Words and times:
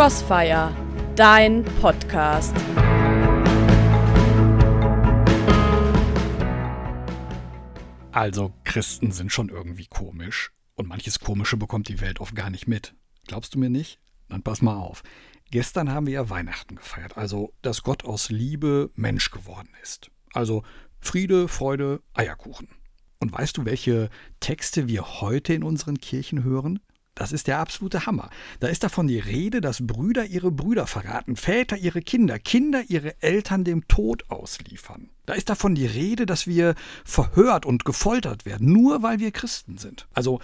Crossfire, 0.00 0.74
dein 1.14 1.62
Podcast. 1.78 2.56
Also, 8.10 8.54
Christen 8.64 9.12
sind 9.12 9.30
schon 9.30 9.50
irgendwie 9.50 9.84
komisch. 9.84 10.52
Und 10.74 10.88
manches 10.88 11.20
Komische 11.20 11.58
bekommt 11.58 11.88
die 11.88 12.00
Welt 12.00 12.18
oft 12.18 12.34
gar 12.34 12.48
nicht 12.48 12.66
mit. 12.66 12.94
Glaubst 13.26 13.54
du 13.54 13.58
mir 13.58 13.68
nicht? 13.68 14.00
Dann 14.30 14.42
pass 14.42 14.62
mal 14.62 14.78
auf. 14.78 15.02
Gestern 15.50 15.90
haben 15.90 16.06
wir 16.06 16.14
ja 16.14 16.30
Weihnachten 16.30 16.76
gefeiert, 16.76 17.18
also 17.18 17.52
dass 17.60 17.82
Gott 17.82 18.02
aus 18.06 18.30
Liebe 18.30 18.90
Mensch 18.94 19.30
geworden 19.30 19.68
ist. 19.82 20.10
Also 20.32 20.62
Friede, 21.02 21.46
Freude, 21.46 22.00
Eierkuchen. 22.14 22.68
Und 23.18 23.34
weißt 23.34 23.58
du, 23.58 23.66
welche 23.66 24.08
Texte 24.40 24.88
wir 24.88 25.20
heute 25.20 25.52
in 25.52 25.62
unseren 25.62 25.98
Kirchen 25.98 26.42
hören? 26.42 26.80
Das 27.20 27.32
ist 27.32 27.48
der 27.48 27.58
absolute 27.58 28.06
Hammer. 28.06 28.30
Da 28.60 28.68
ist 28.68 28.82
davon 28.82 29.06
die 29.06 29.18
Rede, 29.18 29.60
dass 29.60 29.86
Brüder 29.86 30.24
ihre 30.24 30.50
Brüder 30.50 30.86
verraten, 30.86 31.36
Väter 31.36 31.76
ihre 31.76 32.00
Kinder, 32.00 32.38
Kinder 32.38 32.82
ihre 32.88 33.22
Eltern 33.22 33.62
dem 33.62 33.86
Tod 33.88 34.24
ausliefern. 34.30 35.10
Da 35.26 35.34
ist 35.34 35.50
davon 35.50 35.74
die 35.74 35.84
Rede, 35.84 36.24
dass 36.24 36.46
wir 36.46 36.74
verhört 37.04 37.66
und 37.66 37.84
gefoltert 37.84 38.46
werden, 38.46 38.72
nur 38.72 39.02
weil 39.02 39.18
wir 39.18 39.32
Christen 39.32 39.76
sind. 39.76 40.08
Also 40.14 40.40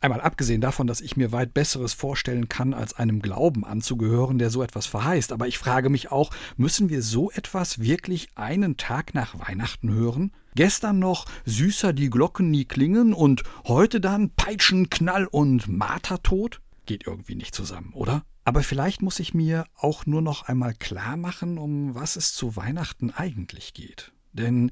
Einmal 0.00 0.20
abgesehen 0.20 0.60
davon, 0.60 0.86
dass 0.86 1.00
ich 1.00 1.16
mir 1.16 1.32
weit 1.32 1.54
Besseres 1.54 1.94
vorstellen 1.94 2.48
kann, 2.48 2.74
als 2.74 2.94
einem 2.94 3.22
Glauben 3.22 3.64
anzugehören, 3.64 4.38
der 4.38 4.50
so 4.50 4.62
etwas 4.62 4.86
verheißt. 4.86 5.32
Aber 5.32 5.46
ich 5.46 5.58
frage 5.58 5.90
mich 5.90 6.10
auch, 6.10 6.30
müssen 6.56 6.88
wir 6.88 7.02
so 7.02 7.30
etwas 7.30 7.78
wirklich 7.78 8.28
einen 8.34 8.76
Tag 8.76 9.14
nach 9.14 9.38
Weihnachten 9.38 9.92
hören? 9.92 10.32
Gestern 10.54 10.98
noch 10.98 11.26
süßer 11.44 11.92
die 11.92 12.10
Glocken 12.10 12.50
nie 12.50 12.64
klingen 12.64 13.12
und 13.12 13.42
heute 13.66 14.00
dann 14.00 14.30
Peitschen, 14.30 14.90
Knall 14.90 15.26
und 15.26 15.68
Martertod? 15.68 16.60
Geht 16.86 17.06
irgendwie 17.06 17.34
nicht 17.34 17.54
zusammen, 17.54 17.92
oder? 17.92 18.24
Aber 18.44 18.62
vielleicht 18.62 19.02
muss 19.02 19.18
ich 19.18 19.34
mir 19.34 19.66
auch 19.76 20.06
nur 20.06 20.22
noch 20.22 20.42
einmal 20.44 20.72
klar 20.72 21.16
machen, 21.16 21.58
um 21.58 21.94
was 21.94 22.16
es 22.16 22.32
zu 22.32 22.56
Weihnachten 22.56 23.10
eigentlich 23.10 23.74
geht. 23.74 24.12
Denn 24.32 24.70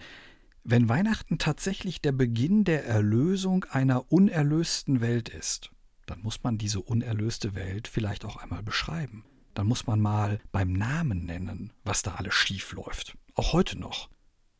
wenn 0.66 0.88
Weihnachten 0.88 1.36
tatsächlich 1.36 2.00
der 2.00 2.12
Beginn 2.12 2.64
der 2.64 2.86
Erlösung 2.86 3.66
einer 3.70 4.10
unerlösten 4.10 5.02
Welt 5.02 5.28
ist, 5.28 5.70
dann 6.06 6.20
muss 6.22 6.42
man 6.42 6.56
diese 6.56 6.80
unerlöste 6.80 7.54
Welt 7.54 7.86
vielleicht 7.86 8.24
auch 8.24 8.36
einmal 8.36 8.62
beschreiben. 8.62 9.26
Dann 9.52 9.66
muss 9.66 9.86
man 9.86 10.00
mal 10.00 10.40
beim 10.52 10.72
Namen 10.72 11.26
nennen, 11.26 11.72
was 11.84 12.02
da 12.02 12.14
alles 12.14 12.34
schief 12.34 12.72
läuft. 12.72 13.16
Auch 13.34 13.52
heute 13.52 13.78
noch. 13.78 14.08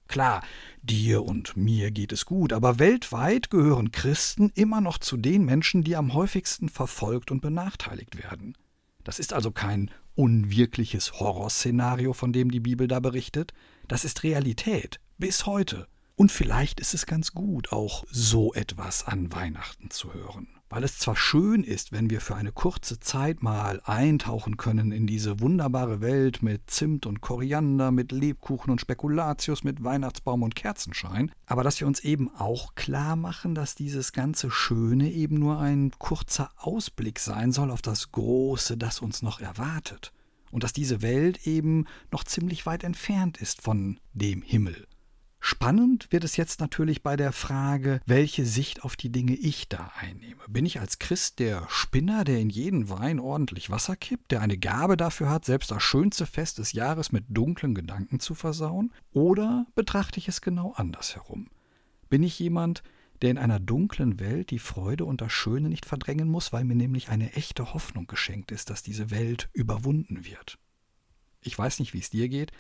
Klar, 0.07 0.43
dir 0.83 1.25
und 1.25 1.57
mir 1.57 1.91
geht 1.91 2.13
es 2.13 2.27
gut, 2.27 2.53
aber 2.53 2.79
weltweit 2.79 3.49
gehören 3.49 3.91
Christen 3.91 4.53
immer 4.55 4.83
noch 4.83 4.99
zu 4.99 5.17
den 5.17 5.47
Menschen, 5.47 5.83
die 5.83 5.97
am 5.97 6.13
häufigsten 6.13 6.69
verfolgt 6.69 7.31
und 7.31 7.41
benachteiligt 7.41 8.23
werden. 8.23 8.59
Das 9.03 9.19
ist 9.19 9.33
also 9.33 9.51
kein 9.51 9.91
unwirkliches 10.15 11.15
Horrorszenario, 11.15 12.13
von 12.13 12.35
dem 12.35 12.51
die 12.51 12.61
Bibel 12.61 12.89
da 12.89 13.01
berichtet, 13.01 13.55
das 13.89 14.05
ist 14.05 14.23
Realität 14.23 15.01
bis 15.19 15.47
heute. 15.47 15.89
Und 16.17 16.31
vielleicht 16.31 16.79
ist 16.79 16.95
es 16.95 17.07
ganz 17.07 17.33
gut, 17.33 17.73
auch 17.73 18.05
so 18.09 18.55
etwas 18.55 19.05
an 19.05 19.33
Weihnachten 19.33 19.91
zu 19.91 20.15
hören. 20.15 20.49
Weil 20.71 20.85
es 20.85 20.99
zwar 20.99 21.17
schön 21.17 21.65
ist, 21.65 21.91
wenn 21.91 22.09
wir 22.09 22.21
für 22.21 22.37
eine 22.37 22.53
kurze 22.53 23.01
Zeit 23.01 23.43
mal 23.43 23.81
eintauchen 23.85 24.57
können 24.57 24.93
in 24.93 25.09
diese 25.09 25.41
wunderbare 25.41 26.01
Welt 26.01 26.41
mit 26.41 26.71
Zimt 26.71 27.07
und 27.07 27.21
Koriander, 27.21 27.91
mit 27.91 28.13
Lebkuchen 28.13 28.71
und 28.71 28.81
Spekulatius, 28.81 29.65
mit 29.65 29.83
Weihnachtsbaum 29.83 30.43
und 30.45 30.55
Kerzenschein, 30.55 31.33
aber 31.47 31.65
dass 31.65 31.81
wir 31.81 31.87
uns 31.87 32.01
eben 32.01 32.31
auch 32.37 32.77
klar 32.77 33.17
machen, 33.17 33.57
dass 33.57 33.75
dieses 33.75 34.13
ganze 34.13 34.51
Schöne 34.51 35.11
eben 35.11 35.39
nur 35.39 35.59
ein 35.59 35.91
kurzer 35.99 36.51
Ausblick 36.57 37.19
sein 37.19 37.51
soll 37.51 37.71
auf 37.73 37.83
das 37.83 38.13
Große, 38.13 38.77
das 38.77 39.01
uns 39.01 39.23
noch 39.23 39.41
erwartet. 39.41 40.13
Und 40.53 40.63
dass 40.63 40.73
diese 40.73 41.03
Welt 41.03 41.47
eben 41.47 41.87
noch 42.13 42.23
ziemlich 42.23 42.67
weit 42.67 42.85
entfernt 42.85 43.39
ist 43.39 43.63
von 43.63 43.99
dem 44.13 44.43
Himmel. 44.43 44.87
Spannend 45.47 46.11
wird 46.11 46.25
es 46.25 46.39
jetzt 46.39 46.61
natürlich 46.61 47.03
bei 47.03 47.17
der 47.17 47.31
Frage, 47.31 48.01
welche 48.07 48.47
Sicht 48.47 48.83
auf 48.83 48.97
die 48.97 49.13
Dinge 49.13 49.35
ich 49.35 49.69
da 49.69 49.93
einnehme. 50.01 50.41
Bin 50.49 50.65
ich 50.65 50.81
als 50.81 50.99
Christ 50.99 51.39
der 51.39 51.67
Spinner, 51.69 52.25
der 52.25 52.39
in 52.39 52.49
jeden 52.49 52.89
Wein 52.89 53.21
ordentlich 53.21 53.69
Wasser 53.69 53.95
kippt, 53.95 54.31
der 54.31 54.41
eine 54.41 54.57
Gabe 54.57 54.97
dafür 54.97 55.29
hat, 55.29 55.45
selbst 55.45 55.71
das 55.71 55.83
schönste 55.83 56.25
Fest 56.25 56.57
des 56.57 56.73
Jahres 56.73 57.13
mit 57.13 57.27
dunklen 57.29 57.75
Gedanken 57.75 58.21
zu 58.21 58.35
versauen? 58.35 58.91
Oder 59.13 59.67
betrachte 59.75 60.19
ich 60.19 60.29
es 60.29 60.41
genau 60.41 60.73
andersherum? 60.77 61.51
Bin 62.09 62.23
ich 62.23 62.39
jemand, 62.39 62.83
der 63.21 63.31
in 63.31 63.37
einer 63.37 63.61
dunklen 63.61 64.21
Welt 64.21 64.51
die 64.51 64.59
Freude 64.59 65.05
und 65.05 65.21
das 65.21 65.33
Schöne 65.33 65.69
nicht 65.69 65.85
verdrängen 65.85 66.31
muss, 66.31 66.55
weil 66.55 66.65
mir 66.65 66.75
nämlich 66.75 67.11
eine 67.11 67.35
echte 67.35 67.75
Hoffnung 67.75 68.07
geschenkt 68.07 68.51
ist, 68.51 68.71
dass 68.71 68.83
diese 68.83 69.11
Welt 69.11 69.51
überwunden 69.53 70.25
wird? 70.25 70.57
Ich 71.43 71.59
weiß 71.59 71.81
nicht, 71.81 71.93
wie 71.93 71.99
es 71.99 72.09
dir 72.09 72.31
geht, 72.31 72.51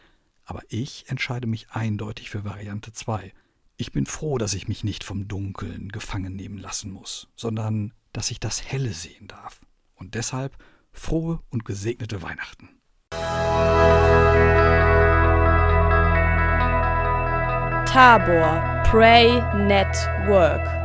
aber 0.44 0.62
ich 0.68 1.08
entscheide 1.08 1.46
mich 1.46 1.70
eindeutig 1.70 2.30
für 2.30 2.44
Variante 2.44 2.92
2. 2.92 3.32
Ich 3.76 3.92
bin 3.92 4.06
froh, 4.06 4.38
dass 4.38 4.54
ich 4.54 4.68
mich 4.68 4.84
nicht 4.84 5.04
vom 5.04 5.26
Dunkeln 5.26 5.88
gefangen 5.88 6.36
nehmen 6.36 6.58
lassen 6.58 6.90
muss, 6.90 7.28
sondern 7.34 7.92
dass 8.12 8.30
ich 8.30 8.40
das 8.40 8.64
Helle 8.64 8.92
sehen 8.92 9.26
darf. 9.26 9.60
Und 9.94 10.14
deshalb 10.14 10.56
frohe 10.92 11.40
und 11.50 11.64
gesegnete 11.64 12.22
Weihnachten. 12.22 12.68
Tabor 17.86 18.82
Pray 18.84 19.40
Network 19.66 20.83